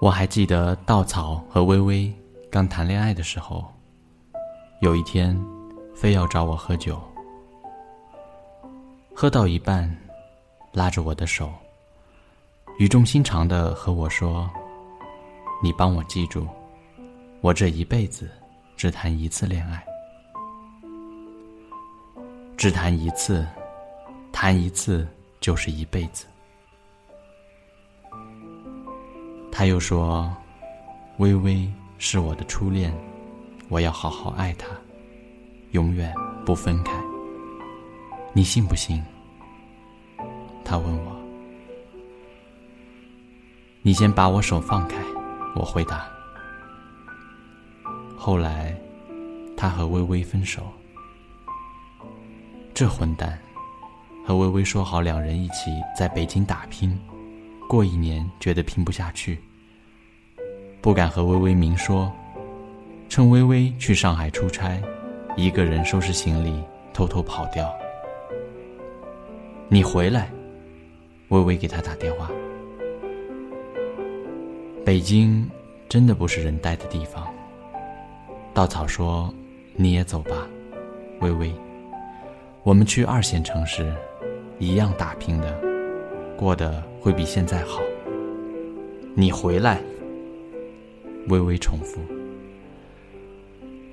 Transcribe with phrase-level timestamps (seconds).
[0.00, 2.12] 我还记得稻草和微微
[2.48, 3.66] 刚谈恋爱的时候，
[4.80, 5.36] 有一天，
[5.92, 7.00] 非要找我喝酒，
[9.12, 9.92] 喝到一半，
[10.72, 11.50] 拉着我的手，
[12.78, 14.48] 语重心长的和我说
[15.60, 16.46] ：“你帮我记住，
[17.40, 18.30] 我这一辈子
[18.76, 19.84] 只谈一次恋爱，
[22.56, 23.44] 只谈一次，
[24.32, 25.04] 谈一次
[25.40, 26.24] 就是一辈子。”
[29.58, 30.32] 他又说
[31.18, 32.94] ：“微微是我的初恋，
[33.68, 34.68] 我要好好爱她，
[35.72, 36.14] 永远
[36.46, 36.92] 不分开。
[38.32, 39.02] 你信不信？”
[40.64, 41.16] 他问我。
[43.82, 44.96] 你先把我手放开，
[45.56, 46.06] 我回答。
[48.16, 48.72] 后来，
[49.56, 50.72] 他和微微分手。
[52.72, 53.36] 这混蛋，
[54.24, 56.96] 和微微说好两人一起在北京打拼，
[57.68, 59.36] 过一年觉得拼不下去。
[60.80, 62.10] 不敢和微微明说，
[63.08, 64.80] 趁微微去上海出差，
[65.36, 66.62] 一个人收拾行李，
[66.94, 67.68] 偷偷跑掉。
[69.68, 70.30] 你回来，
[71.28, 72.30] 微微给他打电话。
[74.84, 75.50] 北京
[75.88, 77.26] 真的不是人待的地方。
[78.54, 79.34] 稻草说
[79.74, 80.48] ：“你也走吧，
[81.20, 81.52] 微微，
[82.62, 83.92] 我们去二线城市，
[84.60, 85.60] 一样打拼的，
[86.36, 87.80] 过得会比现在好。
[89.16, 89.80] 你回来。”
[91.28, 92.00] 微微重复。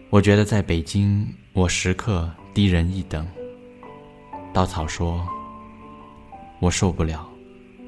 [0.10, 3.28] 我觉得在北京，我时刻低人一等。
[4.54, 5.28] 稻草说
[6.62, 7.28] ：“我受不了，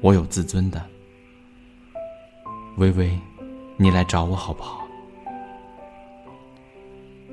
[0.02, 0.84] 我有自尊的。”
[2.76, 3.18] 微微，
[3.76, 4.86] 你来找我好不好？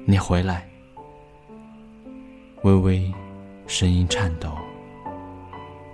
[0.06, 0.68] 你回来。
[2.64, 3.14] 微微，
[3.68, 4.58] 声音颤抖，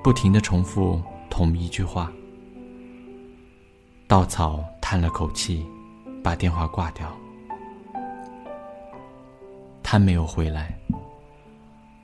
[0.04, 2.12] 不停的重复同一句话。
[4.08, 5.66] 稻草叹了口气。
[6.24, 7.12] 把电话挂掉。
[9.84, 10.78] 他没有回来。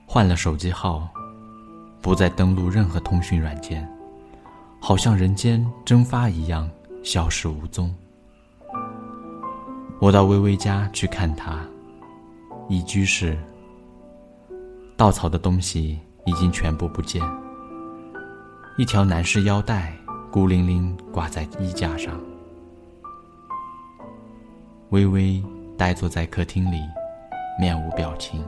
[0.05, 1.07] 换了手机号，
[2.01, 3.87] 不再登录任何通讯软件，
[4.79, 6.69] 好像人间蒸发一样
[7.03, 7.93] 消失无踪。
[9.99, 11.59] 我到微微家去看他，
[12.69, 13.37] 一居室，
[14.95, 17.21] 稻草的东西已经全部不见，
[18.77, 19.93] 一条男士腰带
[20.31, 22.17] 孤零零挂在衣架上。
[24.91, 25.43] 微微
[25.77, 26.79] 呆坐在客厅里，
[27.59, 28.41] 面无表情。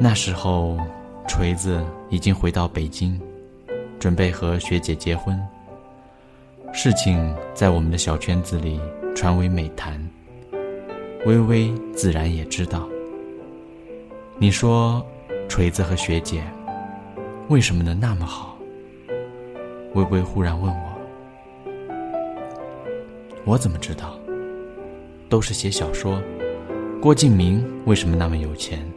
[0.00, 0.78] 那时候，
[1.28, 3.20] 锤子已经回到北京，
[3.98, 5.38] 准备和学姐结婚。
[6.72, 8.80] 事情在我们的小圈子里
[9.14, 10.02] 传为美谈。
[11.26, 12.88] 微微自然也知道。
[14.38, 15.04] 你说，
[15.46, 16.42] 锤子和学姐
[17.48, 18.56] 为什么能那么好？
[19.92, 20.93] 微微忽然问我。
[23.46, 24.18] 我怎么知道？
[25.28, 26.20] 都是写小说。
[27.00, 28.90] 郭敬明为什么那么有钱？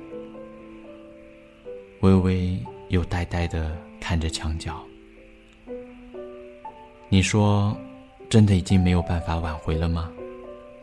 [2.00, 4.82] 微微又呆呆的看着墙角。
[7.10, 7.76] 你说，
[8.30, 10.10] 真的已经没有办法挽回了吗？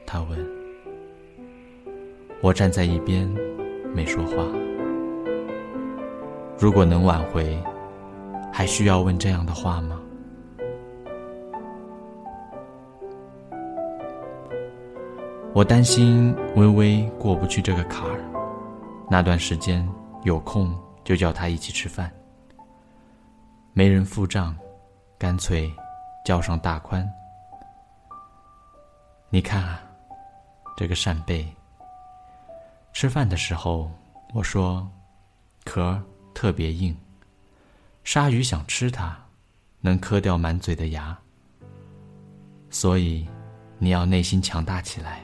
[0.05, 0.39] 他问。
[2.43, 3.27] 我站在一边，
[3.95, 4.45] 没说话。
[6.59, 7.59] 如果能挽回，
[8.53, 10.03] 还需要问这样的话吗？
[15.55, 18.19] 我担心微微过不去这个坎儿，
[19.09, 19.89] 那段时间
[20.25, 22.13] 有空就叫他一起吃饭。
[23.73, 24.57] 没人付账，
[25.17, 25.73] 干脆
[26.25, 27.09] 叫上大宽。
[29.31, 29.81] 你看啊，
[30.77, 31.47] 这个扇贝。
[32.93, 33.89] 吃饭的时候
[34.33, 34.85] 我说，
[35.65, 36.03] 壳
[36.35, 36.97] 特别硬，
[38.03, 39.17] 鲨鱼想吃它，
[39.81, 41.17] 能磕掉满嘴的牙。
[42.71, 43.25] 所以
[43.79, 45.21] 你要内心强大起来。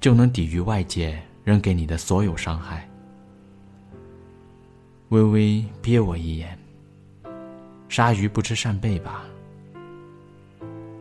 [0.00, 2.88] 就能抵御外界扔给你的所有伤害。
[5.10, 6.58] 微微瞥我一眼。
[7.88, 9.24] 鲨鱼不吃扇贝吧？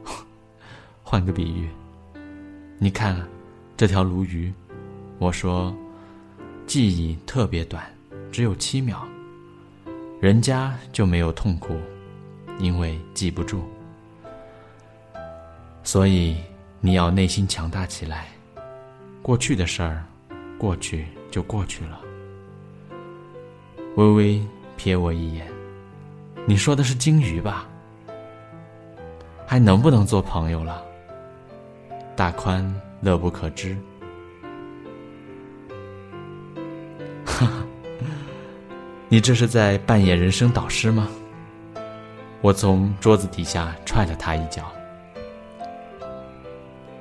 [1.03, 1.69] 换个比喻，
[2.77, 3.25] 你看，
[3.77, 4.51] 这条鲈鱼，
[5.19, 5.73] 我说，
[6.65, 7.85] 记忆特别短，
[8.31, 9.07] 只有七秒，
[10.19, 11.79] 人家就没有痛苦，
[12.57, 13.63] 因为记不住。
[15.83, 16.35] 所以
[16.81, 18.27] 你要内心强大起来。
[19.21, 20.03] 过去的事儿，
[20.57, 22.01] 过去就过去了。
[23.95, 24.41] 微微
[24.77, 25.47] 瞥我一眼，
[26.45, 27.67] 你说的是鲸鱼吧？
[29.45, 30.83] 还能不能做朋友了？
[32.15, 32.63] 大宽
[33.01, 33.77] 乐不可支。
[37.25, 37.65] 哈哈，
[39.09, 41.07] 你这是在扮演人生导师吗？
[42.41, 44.71] 我从桌子底下踹了他一脚。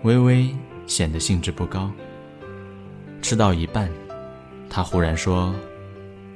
[0.03, 0.55] 微微
[0.87, 1.91] 显得兴致不高。
[3.20, 3.91] 吃到一半，
[4.70, 5.55] 他忽然说：“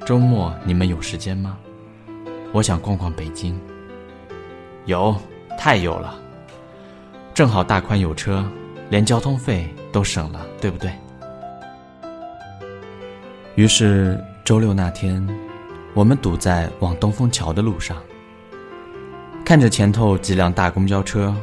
[0.04, 1.56] 周末你们有时间吗？
[2.52, 3.58] 我想逛逛北京。”
[4.84, 5.16] 有，
[5.58, 6.18] 太有了。
[7.32, 8.44] 正好大宽有车，
[8.90, 10.92] 连交通费都省了，对不对？
[13.54, 15.26] 于是周六那天，
[15.94, 17.96] 我们堵在往东风桥的路上，
[19.44, 21.34] 看着前头几辆大公交车，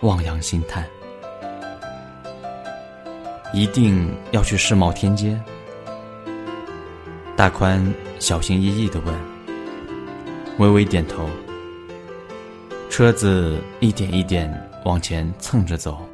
[0.00, 0.86] 望洋兴叹。
[3.56, 5.40] 一定要去世贸天阶？
[7.34, 7.82] 大宽
[8.18, 9.14] 小心翼翼的问。
[10.58, 11.26] 微微点头。
[12.90, 14.52] 车子一点一点
[14.84, 16.06] 往前蹭着走。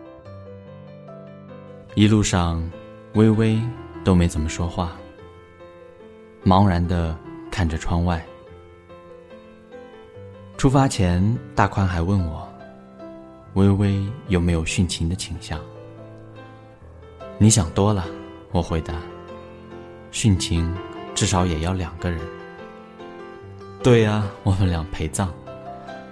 [1.97, 2.63] 一路上，
[3.15, 3.61] 微微
[4.05, 4.93] 都没怎么说话，
[6.45, 7.19] 茫然的
[7.51, 8.25] 看着窗外。
[10.57, 12.49] 出发前，大宽还问我，
[13.55, 15.61] 微微有没有殉情的倾向。
[17.43, 18.07] 你想多了，
[18.53, 18.95] 我回答。
[20.13, 20.73] 殉情
[21.13, 22.21] 至少也要两个人。
[23.83, 25.29] 对呀，我们俩陪葬。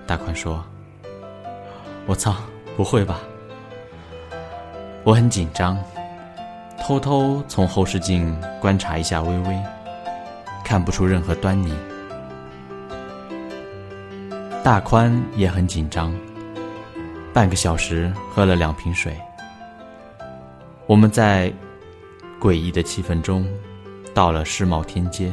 [0.09, 0.61] 大宽说
[2.05, 2.35] ：“我操，
[2.77, 3.21] 不会吧？”
[5.07, 5.79] 我很紧张，
[6.81, 9.57] 偷偷从后视镜观察一下微微，
[10.65, 11.73] 看不出任何端倪。
[14.65, 16.13] 大宽也很紧张，
[17.33, 19.17] 半个小时喝了两瓶水。
[20.91, 21.53] 我们在
[22.41, 23.47] 诡异的气氛中，
[24.13, 25.33] 到了世贸天阶。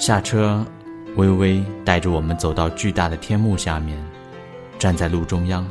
[0.00, 0.66] 下车，
[1.14, 3.96] 微微带着我们走到巨大的天幕下面，
[4.80, 5.64] 站在路中央，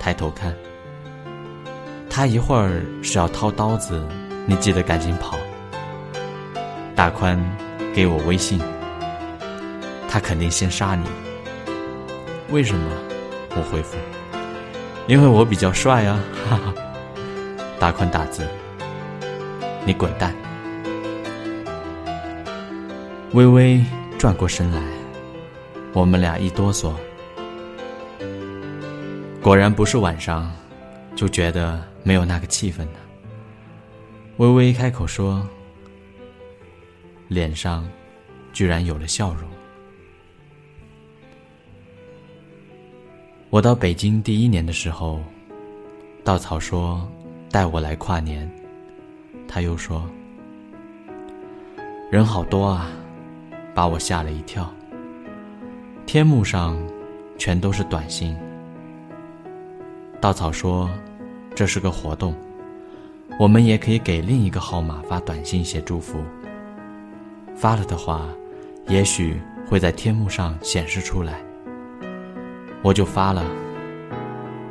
[0.00, 0.52] 抬头看。
[2.10, 4.04] 他一会儿是要掏刀子，
[4.44, 5.38] 你记得赶紧跑。
[6.96, 7.40] 大宽
[7.94, 8.60] 给我微信，
[10.08, 11.06] 他肯定先杀你。
[12.50, 12.90] 为什么？
[13.50, 13.96] 我回复。
[15.06, 16.74] 因为我比较帅啊，哈哈！
[17.78, 18.46] 大宽打字，
[19.84, 20.34] 你滚蛋！
[23.32, 23.84] 微微
[24.18, 24.80] 转过身来，
[25.92, 26.92] 我们俩一哆嗦，
[29.42, 30.50] 果然不是晚上，
[31.16, 32.98] 就觉得没有那个气氛呢。
[34.36, 35.46] 微微一开口说，
[37.28, 37.88] 脸上
[38.52, 39.48] 居然有了笑容。
[43.50, 45.18] 我到北京第一年的时候，
[46.22, 47.04] 稻草说
[47.50, 48.48] 带我来跨年，
[49.48, 50.08] 他又说
[52.12, 52.86] 人好多啊，
[53.74, 54.72] 把我吓了一跳。
[56.06, 56.78] 天幕上
[57.38, 58.38] 全都是短信。
[60.20, 60.88] 稻草说
[61.52, 62.32] 这是个活动，
[63.36, 66.22] 我们也可以给另一个号码发短信写祝福。
[67.56, 68.28] 发了的话，
[68.86, 71.40] 也许会在天幕上显示出来。
[72.82, 73.44] 我就发了，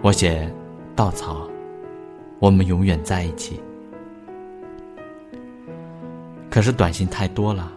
[0.01, 0.51] 我写
[0.95, 1.47] 稻草，
[2.39, 3.61] 我们永远在一起。
[6.50, 7.71] 可是短信太多了，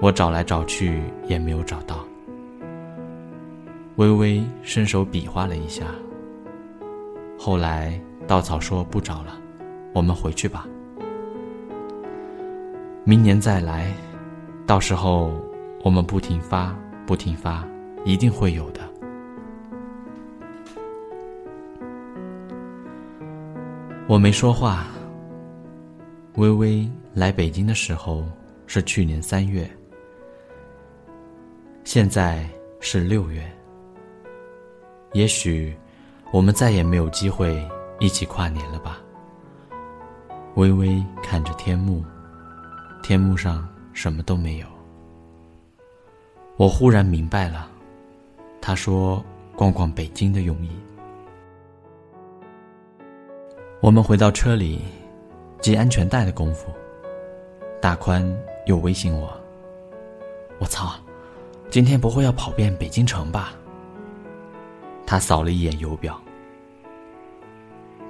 [0.00, 2.04] 我找来找去也没有找到。
[3.94, 5.84] 微微伸手比划了一下，
[7.38, 9.38] 后来稻草说不找了，
[9.94, 10.66] 我们回去吧。
[13.04, 13.94] 明年再来，
[14.66, 15.32] 到时候
[15.84, 17.64] 我们不停发，不停发，
[18.04, 18.80] 一定会有的。
[24.08, 24.86] 我没说话。
[26.36, 28.24] 微微来北京的时候
[28.66, 29.68] 是去年三月，
[31.82, 32.48] 现在
[32.78, 33.42] 是六月。
[35.12, 35.76] 也许
[36.30, 37.66] 我们再也没有机会
[37.98, 39.00] 一起跨年了吧？
[40.54, 42.04] 微微看着天幕，
[43.02, 44.66] 天幕上什么都没有。
[46.56, 47.68] 我忽然明白了，
[48.60, 49.24] 他说
[49.56, 50.70] 逛逛北京的用意。
[53.86, 54.80] 我们回到车里，
[55.62, 56.72] 系安全带的功夫，
[57.80, 58.20] 大宽
[58.64, 59.32] 又微信我
[60.58, 60.96] ：“我操，
[61.70, 63.54] 今天不会要跑遍北京城吧？”
[65.06, 66.20] 他扫了一眼油表：“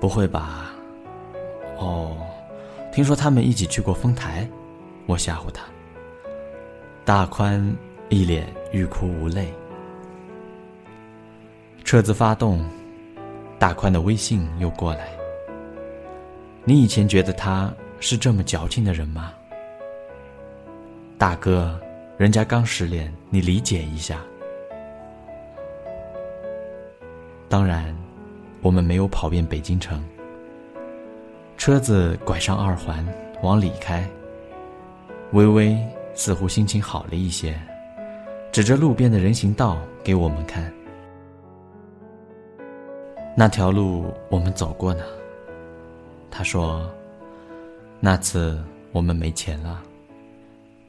[0.00, 0.72] 不会吧？”
[1.76, 2.16] 哦，
[2.90, 4.48] 听说他们一起去过丰台，
[5.04, 5.62] 我吓唬他。
[7.04, 7.76] 大宽
[8.08, 9.52] 一脸欲哭无泪。
[11.84, 12.66] 车子发动，
[13.58, 15.14] 大宽的微信又过来。
[16.68, 19.32] 你以前觉得他是这么矫情的人吗，
[21.16, 21.78] 大哥？
[22.18, 24.18] 人家刚失恋，你理解一下。
[27.48, 27.96] 当然，
[28.62, 30.02] 我们没有跑遍北京城。
[31.56, 33.06] 车子拐上二环，
[33.42, 34.04] 往里开。
[35.34, 35.78] 微微
[36.14, 37.56] 似乎心情好了一些，
[38.50, 40.72] 指着路边的人行道给我们看。
[43.36, 45.04] 那条路我们走过呢。
[46.30, 46.88] 他说
[48.00, 49.82] ：“那次我们没钱了，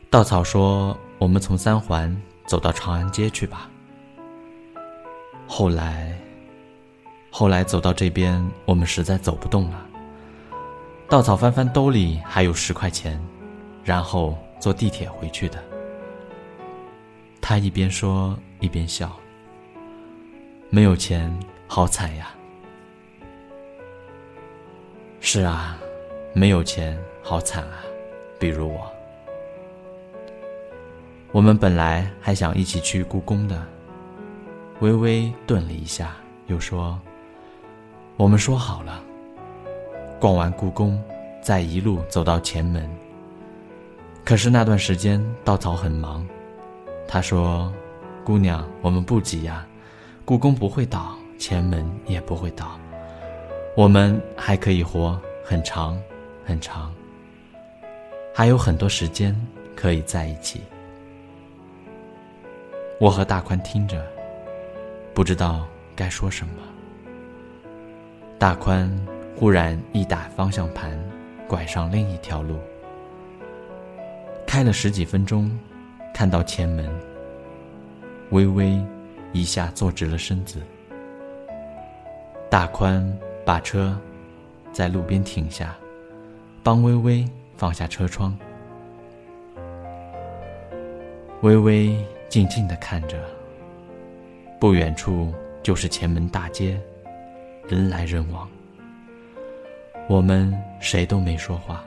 [0.10, 2.16] 稻草说：“我们从三环
[2.46, 3.70] 走到长安街去吧。”
[5.48, 6.18] 后来，
[7.32, 9.86] 后来走到这边，我们实在走不动了。
[11.10, 13.20] 稻草翻翻兜里还有十块钱，
[13.84, 15.64] 然后坐地铁回去的。
[17.42, 19.18] 他一边说一边笑。
[20.70, 21.34] 没有钱，
[21.68, 22.34] 好惨呀！
[25.20, 25.78] 是啊，
[26.34, 27.84] 没有钱，好惨啊！
[28.40, 28.90] 比如我，
[31.34, 33.62] 我们本来还想一起去故宫的。
[34.80, 36.98] 微微顿了一下，又说
[38.16, 39.04] ：“我们说好了，
[40.20, 41.04] 逛完故宫，
[41.42, 42.90] 再一路走到前门。
[44.24, 46.26] 可是那段时间稻草很忙，
[47.08, 47.74] 他说
[48.24, 49.68] ：‘姑娘，我们不急呀。’”
[50.24, 52.80] 故宫不会倒，前门也不会倒，
[53.76, 55.98] 我们还可以活很长
[56.44, 56.94] 很长，
[58.34, 59.36] 还有很多时间
[59.76, 60.62] 可以在一起。
[63.00, 64.06] 我和大宽听着，
[65.14, 66.54] 不知道该说什么。
[68.40, 68.90] 大宽
[69.36, 71.00] 忽然一打方向盘，
[71.48, 72.58] 拐上另一条路，
[74.46, 75.52] 开了十几分钟，
[76.14, 76.90] 看到前门，
[78.32, 78.80] 微微。
[79.34, 80.62] 一下坐直了身子，
[82.50, 83.06] 大宽
[83.46, 84.00] 把车
[84.72, 85.76] 在路边停下，
[86.64, 87.26] 帮微微
[87.58, 88.38] 放下车窗。
[91.42, 91.96] 微微
[92.30, 93.18] 静静的看着，
[94.60, 96.80] 不远处就是前门大街，
[97.68, 98.48] 人来人往。
[100.08, 101.84] 我们谁都没说话。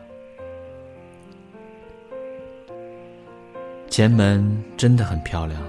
[3.88, 5.60] 前门真的很漂亮。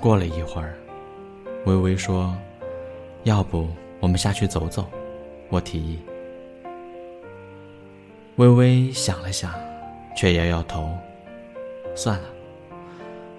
[0.00, 0.74] 过了一会儿，
[1.66, 2.34] 微微说
[3.24, 3.68] ：“要不
[4.00, 4.90] 我们下去走走？”
[5.50, 5.98] 我提议。
[8.36, 9.52] 微微想了想，
[10.16, 10.96] 却摇摇头
[11.94, 12.28] ：“算了。”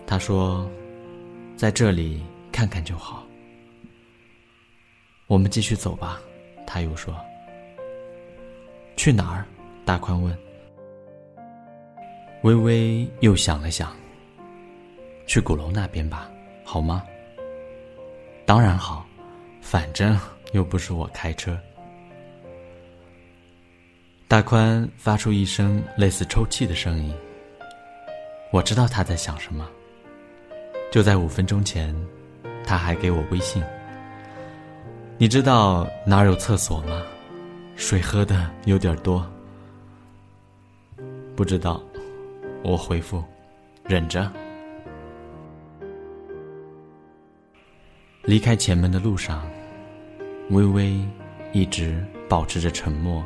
[0.05, 0.69] 他说
[1.55, 2.21] ：“在这里
[2.51, 3.25] 看看就好。”
[5.27, 6.21] 我们继续走吧。
[6.67, 7.15] 他又说
[8.95, 9.45] ：“去哪儿？”
[9.85, 10.37] 大宽问。
[12.43, 13.95] 微微又想了想
[15.25, 16.29] ：“去鼓楼那边吧。”
[16.63, 17.03] 好吗？
[18.45, 19.05] 当然好，
[19.61, 20.19] 反正
[20.51, 21.57] 又不是我开车。
[24.27, 27.13] 大宽发出一声类似抽泣的声音。
[28.51, 29.69] 我知道他在想什么。
[30.91, 31.95] 就在五分钟前，
[32.65, 33.63] 他还给我微信。
[35.17, 37.01] 你知道哪儿有厕所吗？
[37.77, 39.25] 水喝的有点多。
[41.35, 41.81] 不知道，
[42.61, 43.23] 我回复，
[43.85, 44.29] 忍着。
[48.23, 49.49] 离开前门的路上，
[50.51, 50.95] 微微
[51.53, 53.25] 一直保持着沉默。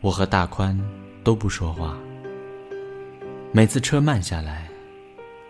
[0.00, 0.78] 我和大宽
[1.24, 1.98] 都不说话。
[3.50, 4.68] 每次车慢下来，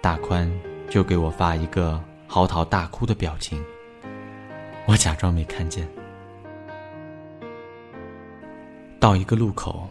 [0.01, 0.51] 大宽
[0.89, 3.63] 就给我发一个嚎啕大哭的表情。
[4.87, 5.87] 我假装没看见。
[8.99, 9.87] 到一个路口，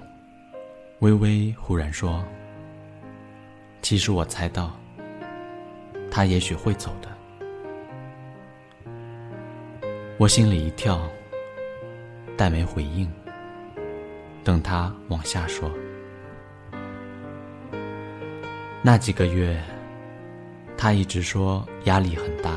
[1.00, 2.26] 微微忽然说
[3.84, 4.76] ：“其实我猜到，
[6.10, 7.10] 他也许会走的。”
[10.22, 11.02] 我心里一跳，
[12.38, 13.12] 但没回应。
[14.44, 15.68] 等他往下说，
[18.84, 19.60] 那几个月，
[20.78, 22.56] 他一直说压力很大。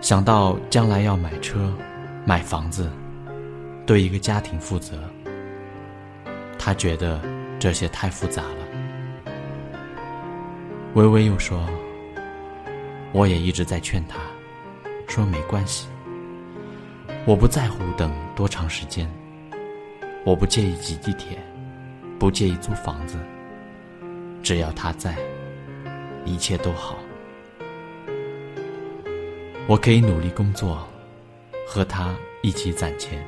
[0.00, 1.70] 想到将来要买车、
[2.24, 2.90] 买房子，
[3.84, 4.98] 对一个家庭负责，
[6.58, 7.20] 他觉得
[7.58, 9.32] 这些太复杂了。
[10.94, 11.68] 微微又说
[13.12, 14.18] ：“我也一直在劝他。”
[15.12, 15.88] 说没关系，
[17.26, 19.06] 我不在乎等多长时间，
[20.24, 21.38] 我不介意挤地铁，
[22.18, 23.18] 不介意租房子，
[24.42, 25.14] 只要他在，
[26.24, 26.96] 一切都好。
[29.66, 30.88] 我可以努力工作，
[31.68, 33.22] 和他一起攒钱。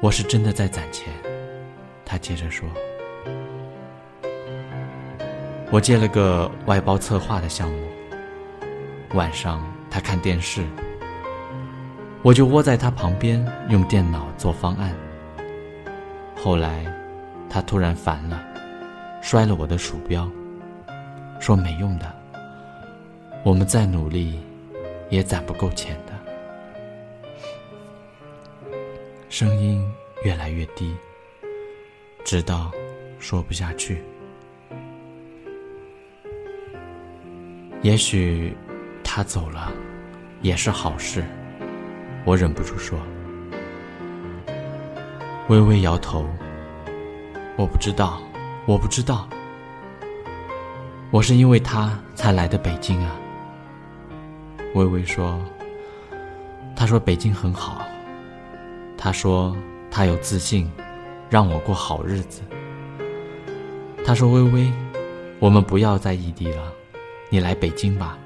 [0.00, 1.12] 我是真的在攒钱，
[2.04, 2.68] 他接着说。
[5.72, 7.91] 我接了个外包策划的项目。
[9.14, 10.64] 晚上他看电视，
[12.22, 14.94] 我就窝在他旁边用电脑做方案。
[16.34, 16.86] 后来，
[17.50, 18.42] 他突然烦了，
[19.20, 20.26] 摔了我的鼠标，
[21.38, 22.10] 说没用的，
[23.44, 24.40] 我们再努力，
[25.10, 26.12] 也攒不够钱的。
[29.28, 29.86] 声音
[30.24, 30.96] 越来越低，
[32.24, 32.72] 直到
[33.18, 34.02] 说不下去。
[37.82, 38.56] 也许
[39.14, 39.70] 他走了
[40.40, 41.22] 也是好事，
[42.24, 42.98] 我忍不住说。
[45.48, 46.26] 微微摇头，
[47.58, 48.22] 我不知道，
[48.64, 49.28] 我不知道。
[51.10, 53.14] 我是因为他才来的北京啊。
[54.74, 55.38] 微微说
[56.74, 57.86] ：“他说北京很好，
[58.96, 59.54] 他说
[59.90, 60.72] 他有自信，
[61.28, 62.40] 让我过好日子。
[64.06, 64.72] 他说微微，
[65.38, 66.72] 我们不要在异地了，
[67.28, 68.16] 你来北京吧，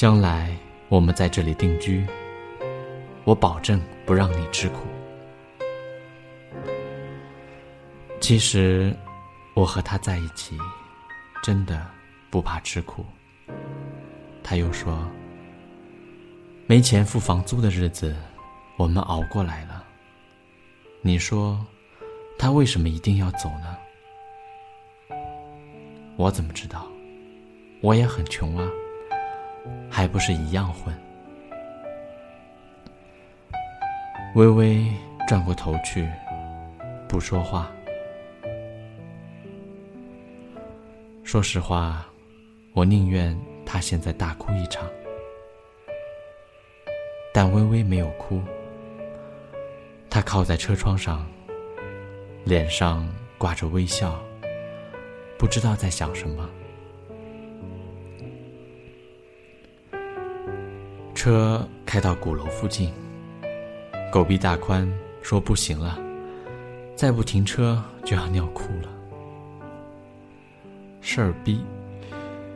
[0.00, 0.56] 将来
[0.88, 2.06] 我们在这里定居，
[3.24, 4.86] 我保证不让你吃苦。
[8.18, 8.96] 其实，
[9.52, 10.56] 我和他在一起。”
[11.44, 11.86] 真的
[12.30, 13.04] 不怕吃苦。
[14.42, 15.06] 他又说
[16.66, 18.16] ：“没钱付房租的日子，
[18.78, 19.84] 我们熬过来了。
[21.02, 21.62] 你说，
[22.38, 23.76] 他为什么一定要走呢？
[26.16, 26.86] 我怎么知道？
[27.82, 28.66] 我也很穷啊，
[29.90, 30.94] 还不是一样混。”
[34.36, 34.86] 微微
[35.26, 36.08] 转过头去，
[37.08, 37.70] 不说话。
[41.24, 42.06] 说实话，
[42.72, 43.36] 我宁愿
[43.66, 44.88] 他现在大哭一场。
[47.32, 48.42] 但微微没有哭，
[50.08, 51.24] 她靠在车窗上，
[52.44, 54.20] 脸上挂着微笑，
[55.38, 56.50] 不知道在想什么。
[61.22, 62.90] 车开到鼓楼附近，
[64.10, 65.98] 狗逼大宽说：“不行了，
[66.96, 68.88] 再不停车就要尿裤了。”
[71.02, 71.62] 事儿逼，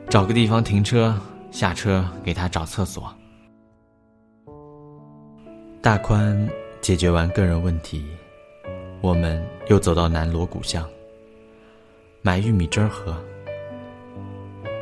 [0.08, 1.14] 找个地方停车，
[1.50, 3.14] 下车给他找厕所。
[5.82, 6.48] 大宽
[6.80, 8.02] 解决完个人问题，
[9.02, 10.88] 我们又走到南锣鼓巷，
[12.22, 13.14] 买玉米汁儿喝。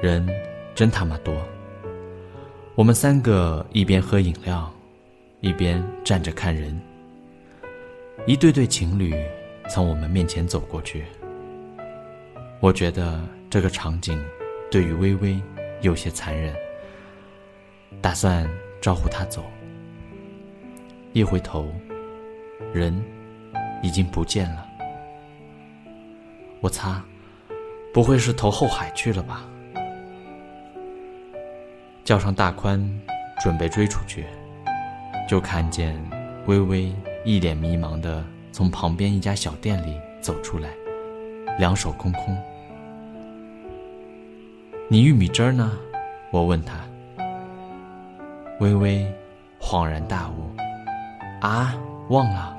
[0.01, 0.25] 人
[0.73, 1.35] 真他妈多，
[2.75, 4.73] 我们三个一边喝饮料，
[5.41, 6.81] 一边站着看人。
[8.27, 9.15] 一对对情侣
[9.69, 11.05] 从我们面前走过去，
[12.61, 13.21] 我觉得。
[13.53, 14.19] 这个场景
[14.71, 15.39] 对于微微
[15.83, 16.55] 有些残忍，
[18.01, 18.49] 打算
[18.81, 19.45] 招呼他走。
[21.13, 21.71] 一回头，
[22.73, 22.99] 人
[23.83, 24.67] 已经不见了。
[26.63, 27.05] 我擦，
[27.93, 29.47] 不会是投后海去了吧？
[32.05, 32.81] 叫上大宽，
[33.41, 34.27] 准备追出去，
[35.29, 35.97] 就看见
[36.47, 36.93] 微微
[37.25, 40.69] 一脸迷茫的从旁边一家小店里走出来，
[41.59, 42.37] 两手空空。
[44.89, 45.79] 你玉米汁儿呢？
[46.31, 46.75] 我问他。
[48.59, 49.07] 微微
[49.61, 50.51] 恍然大悟，
[51.41, 51.75] 啊，
[52.09, 52.57] 忘了。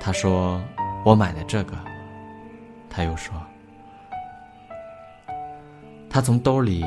[0.00, 0.60] 他说
[1.04, 1.76] ：“我买了这个。”
[2.90, 3.34] 他又说
[6.10, 6.84] ：“他从兜里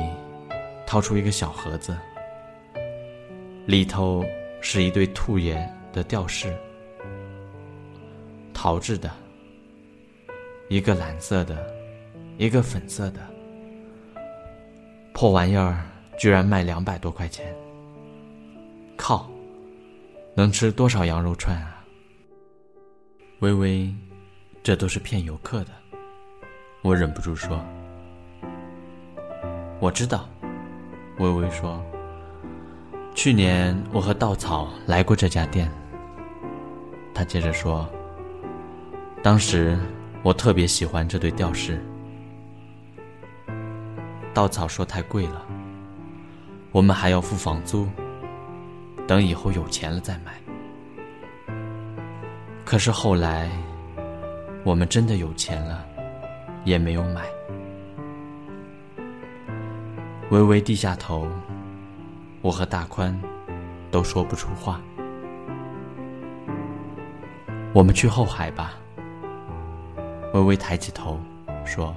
[0.92, 1.96] 掏出一个小盒子，
[3.64, 4.22] 里头
[4.60, 5.56] 是一对兔爷
[5.90, 6.54] 的吊饰，
[8.52, 9.10] 陶制的，
[10.68, 11.66] 一个蓝色的，
[12.36, 13.20] 一个粉色的。”
[15.14, 15.82] 破玩意儿
[16.18, 17.56] 居然卖两百多块钱！
[18.94, 19.30] 靠，
[20.34, 21.82] 能吃多少羊肉串啊？
[23.40, 23.90] 微微，
[24.62, 25.70] 这都是骗游客的。
[26.82, 27.64] 我忍不住说
[29.80, 30.28] ：“我知道。”
[31.18, 31.82] 微微说
[33.14, 35.70] ：“去年我和稻草来过这家店。”
[37.14, 37.88] 他接着说
[39.22, 39.78] ：“当时
[40.22, 41.80] 我特别喜欢这对吊饰。”
[44.34, 45.44] 稻草说太贵了，
[46.70, 47.86] 我们还要付房租，
[49.06, 50.32] 等以后有钱了再买。
[52.64, 53.50] 可是后来，
[54.64, 55.84] 我们真的有钱了，
[56.64, 57.26] 也没有买。
[60.32, 61.28] 微微低下头，
[62.40, 63.14] 我和大宽
[63.90, 64.80] 都说不出话。
[67.74, 68.72] 我们去后海吧。
[70.32, 71.20] 微微抬起头
[71.66, 71.94] 说。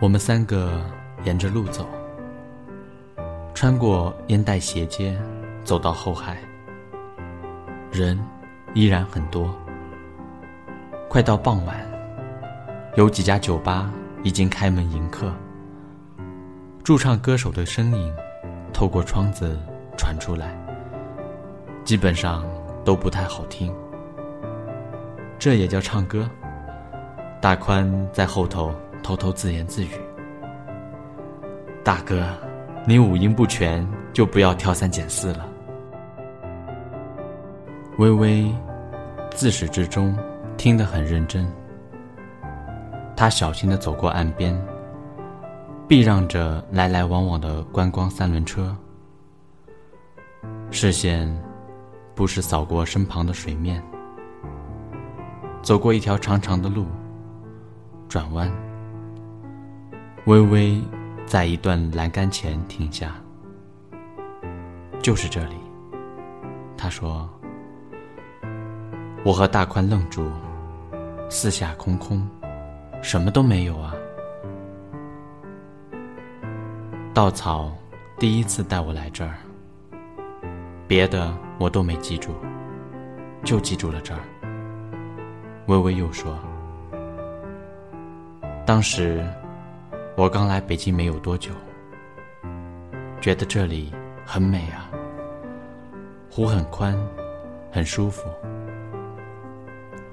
[0.00, 0.84] 我们三个
[1.22, 1.86] 沿着路走，
[3.54, 5.16] 穿过烟袋斜街，
[5.62, 6.38] 走到后海。
[7.92, 8.18] 人
[8.74, 9.56] 依然很多。
[11.08, 11.91] 快到傍晚，
[12.94, 13.90] 有几家酒吧
[14.22, 15.32] 已经开门迎客。
[16.84, 18.12] 驻唱歌手的声音
[18.72, 19.58] 透过窗子
[19.96, 20.54] 传出来，
[21.84, 22.44] 基本上
[22.84, 23.74] 都不太好听。
[25.38, 26.28] 这也叫唱歌？
[27.40, 28.72] 大宽在后头。
[29.04, 29.90] 偷偷自言自语
[31.82, 32.24] ：“大哥，
[32.86, 35.48] 你五音不全，就不要挑三拣四了。”
[37.98, 38.48] 微微
[39.32, 40.16] 自始至终
[40.56, 41.44] 听得很认真。
[43.22, 44.52] 他小心地走过岸边，
[45.86, 48.76] 避让着来来往往的观光三轮车，
[50.72, 51.32] 视线
[52.16, 53.80] 不时扫过身旁的水面，
[55.62, 56.84] 走过一条长长的路，
[58.08, 58.50] 转弯。
[60.24, 60.82] 微微
[61.24, 63.14] 在一段栏杆前停下，
[65.00, 65.54] 就是这里。
[66.76, 67.30] 他说
[69.24, 70.28] ：“我和大宽愣住，
[71.30, 72.28] 四下空空。”
[73.02, 73.92] 什么都没有啊！
[77.12, 77.70] 稻草
[78.16, 79.34] 第一次带我来这儿，
[80.86, 82.30] 别的我都没记住，
[83.44, 84.20] 就记住了这儿。
[85.66, 86.38] 微微又说
[88.64, 89.22] ：“当时
[90.16, 91.50] 我刚来北京没有多久，
[93.20, 93.92] 觉得这里
[94.24, 94.88] 很美啊，
[96.30, 96.96] 湖很宽，
[97.70, 98.22] 很舒服。”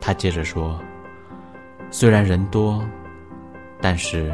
[0.01, 0.77] 他接着说。
[1.91, 2.83] 虽然人多，
[3.81, 4.31] 但是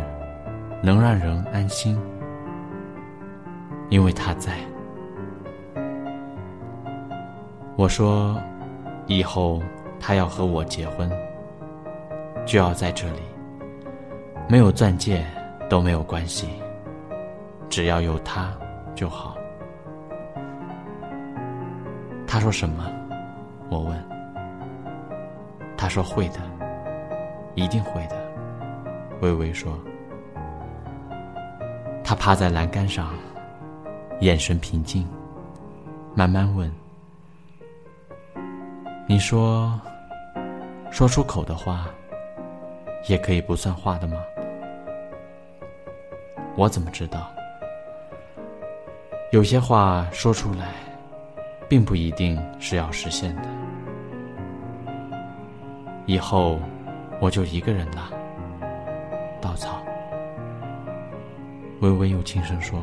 [0.83, 1.97] 能让人安心，
[3.89, 4.57] 因为他在。
[7.77, 8.39] 我说，
[9.07, 9.61] 以后
[9.99, 11.09] 他要和我结婚，
[12.45, 13.21] 就要在这里，
[14.49, 15.25] 没有钻戒
[15.69, 16.49] 都没有关系，
[17.69, 18.53] 只要有他
[18.93, 19.37] 就好。
[22.27, 22.85] 他说什么？
[23.69, 23.97] 我问。
[25.77, 26.54] 他说会的。
[27.55, 28.15] 一定会的，
[29.21, 29.77] 微微说。
[32.03, 33.13] 他趴在栏杆上，
[34.19, 35.07] 眼神平静，
[36.13, 36.71] 慢慢问
[39.07, 39.79] ：“你说，
[40.91, 41.87] 说出口的话，
[43.07, 44.17] 也可以不算话的吗？”
[46.55, 47.31] 我怎么知道？
[49.31, 50.73] 有些话说出来，
[51.67, 53.43] 并不一定是要实现的。
[56.05, 56.59] 以后。
[57.21, 58.11] 我就一个人了。
[59.41, 59.81] 稻草，
[61.81, 62.81] 微微又轻声说：“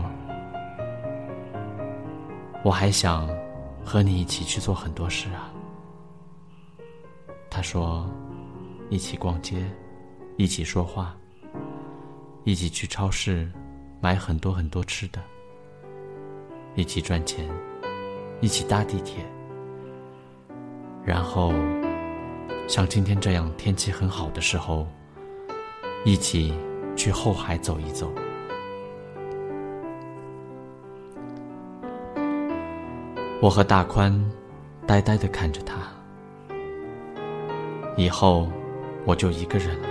[2.65, 3.29] 我还想
[3.85, 5.53] 和你一起去做很多事啊。”
[7.51, 8.09] 他说
[8.89, 9.65] ：“一起逛街，
[10.37, 11.15] 一起说话，
[12.45, 13.51] 一起去超市
[14.01, 15.21] 买很多很多吃的，
[16.75, 17.47] 一起赚钱，
[18.41, 19.25] 一起搭地铁，
[21.05, 21.53] 然后。”
[22.69, 24.87] 像今天这样天气很好的时候，
[26.05, 26.55] 一起
[26.97, 28.11] 去后海走一走。
[33.41, 34.13] 我和大宽
[34.87, 35.77] 呆呆的看着他。
[37.97, 38.49] 以后
[39.05, 39.89] 我就一个人了，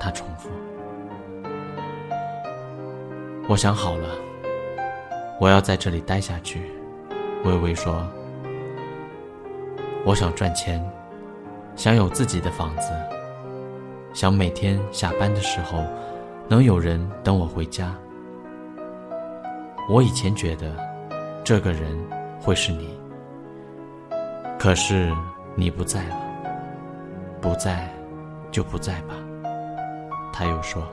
[0.00, 0.48] 他重复。
[3.48, 4.08] 我想好了，
[5.40, 6.62] 我要在这里待下去。
[7.44, 8.06] 微微说
[10.06, 10.80] ：“我想赚钱。”
[11.80, 12.92] 想有自己的房子，
[14.12, 15.82] 想每天下班的时候
[16.46, 17.96] 能有人等我回家。
[19.88, 20.76] 我以前觉得
[21.42, 21.98] 这个人
[22.38, 23.00] 会是你，
[24.58, 25.10] 可是
[25.54, 26.16] 你不在了，
[27.40, 27.88] 不在
[28.50, 29.14] 就不在吧。
[30.34, 30.86] 他又说：“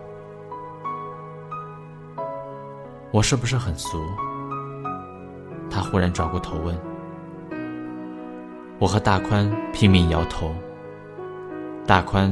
[3.12, 4.02] 我是不是很俗？”
[5.70, 6.80] 他忽然转过头问。
[8.80, 10.56] 我和大宽拼命摇头。
[11.88, 12.30] 大宽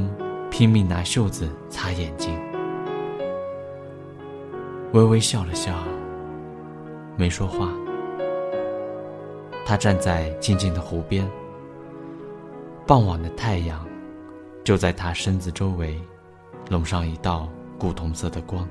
[0.51, 2.37] 拼命拿袖子擦眼睛，
[4.91, 5.73] 微微笑了笑，
[7.15, 7.69] 没说话。
[9.65, 11.25] 他站在静静的湖边，
[12.85, 13.87] 傍晚的太阳
[14.65, 15.97] 就在他身子周围
[16.69, 17.47] 笼上一道
[17.79, 18.67] 古铜色的光，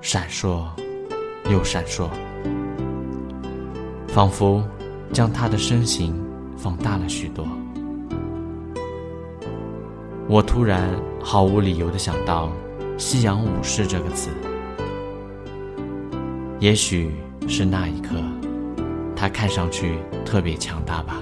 [0.00, 0.66] 闪烁
[1.48, 2.08] 又闪烁，
[4.08, 4.60] 仿佛
[5.12, 6.20] 将他的身形
[6.56, 7.46] 放大了许多。
[10.26, 10.88] 我突然
[11.22, 12.50] 毫无理由的想到
[12.96, 14.30] “夕阳武士”这个词，
[16.58, 17.14] 也许
[17.46, 18.16] 是那一刻，
[19.14, 21.20] 他看上去特别强大吧。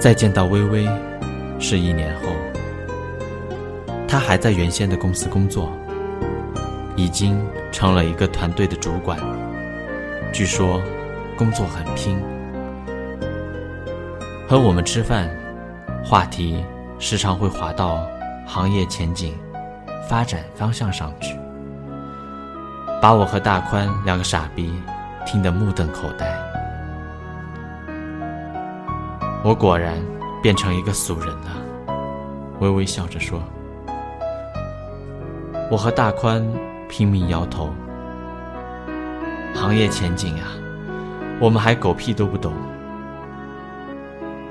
[0.00, 0.88] 再见到微微，
[1.58, 2.32] 是一年后，
[4.08, 5.70] 他还在原先的公司工作，
[6.96, 7.38] 已经
[7.70, 9.20] 成了一个团队的主管，
[10.32, 10.82] 据说。
[11.40, 12.22] 工作很拼，
[14.46, 15.26] 和我们吃饭，
[16.04, 16.62] 话题
[16.98, 18.06] 时常会滑到
[18.46, 19.34] 行业前景、
[20.06, 21.34] 发展方向上去，
[23.00, 24.70] 把我和大宽两个傻逼
[25.24, 26.30] 听得目瞪口呆。
[29.42, 29.94] 我果然
[30.42, 31.56] 变成一个俗人了，
[32.58, 33.42] 微微笑着说。
[35.70, 36.46] 我和大宽
[36.86, 37.70] 拼命摇头，
[39.54, 40.52] 行业前景啊，
[41.40, 42.52] 我们还狗屁都不懂，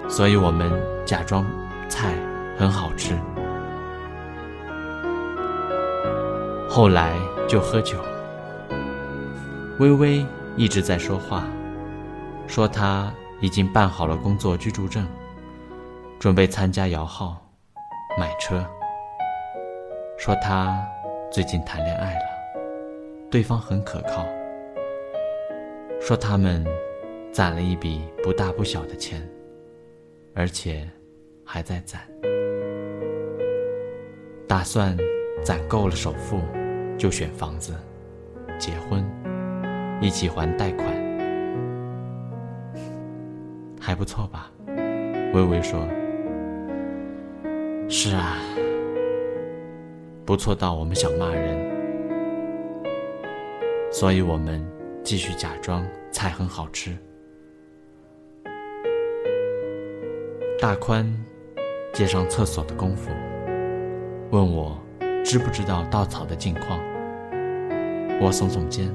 [0.09, 0.71] 所以我们
[1.05, 1.45] 假装
[1.87, 2.15] 菜
[2.57, 3.13] 很好吃。
[6.67, 7.15] 后来
[7.47, 7.99] 就喝酒，
[9.77, 10.25] 微微
[10.55, 11.43] 一直在说话，
[12.47, 15.05] 说他已经办好了工作居住证，
[16.19, 17.37] 准备参加摇号、
[18.17, 18.65] 买车。
[20.17, 20.75] 说他
[21.31, 22.21] 最近谈恋爱了，
[23.29, 24.25] 对方很可靠。
[26.09, 26.65] 说他们
[27.31, 29.21] 攒了一笔不大不小的钱，
[30.33, 30.89] 而且
[31.45, 32.01] 还在攒，
[34.47, 34.97] 打算
[35.43, 36.41] 攒够了首付。
[36.97, 37.75] 就选房子，
[38.57, 39.05] 结婚，
[40.01, 40.87] 一起还贷款，
[43.79, 44.51] 还不错吧？
[45.35, 45.87] 微微说
[47.87, 48.39] ：“是啊，
[50.25, 51.55] 不错到我们想骂人，
[53.91, 54.59] 所以我们
[55.03, 56.95] 继续假装菜很好吃。”
[60.61, 61.11] 大宽
[61.93, 63.09] 接上厕所的功夫，
[64.31, 64.79] 问我。
[65.21, 66.79] 知不知道稻草的近况？
[68.19, 68.91] 我耸耸肩。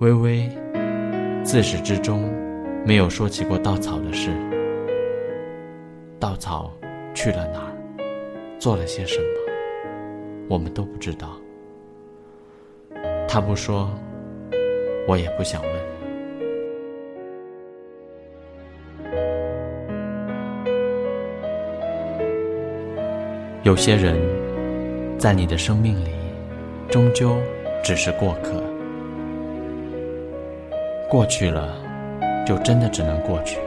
[0.00, 0.50] 微微
[1.42, 2.30] 自始至终
[2.84, 4.30] 没有说起过稻草的事。
[6.20, 6.70] 稻草
[7.14, 7.72] 去了哪儿？
[8.58, 9.24] 做了些什么？
[10.50, 11.38] 我们都不知道。
[13.26, 13.88] 他不说，
[15.06, 15.70] 我也不想问。
[23.62, 24.16] 有些人，
[25.18, 26.10] 在你的生命里，
[26.90, 27.38] 终究
[27.82, 28.62] 只是过客。
[31.08, 31.76] 过去了，
[32.46, 33.58] 就真的只能过去。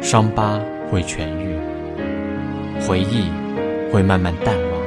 [0.00, 1.56] 伤疤会痊愈，
[2.80, 3.30] 回忆
[3.92, 4.80] 会慢慢淡忘。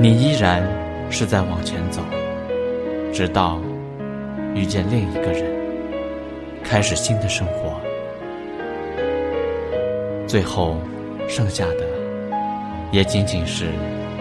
[0.00, 0.62] 你依然
[1.10, 2.00] 是在往前走，
[3.12, 3.60] 直到
[4.54, 5.44] 遇见另一个人，
[6.62, 7.80] 开始新的生活。
[10.26, 10.76] 最后，
[11.28, 11.86] 剩下的
[12.92, 13.66] 也仅仅是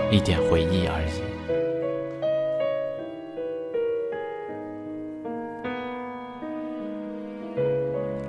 [0.09, 1.27] 一点回忆而已。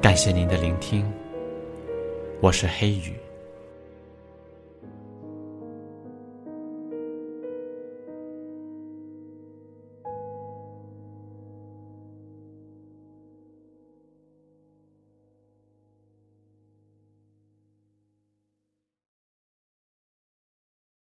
[0.00, 1.10] 感谢您的聆听，
[2.40, 3.14] 我是黑雨。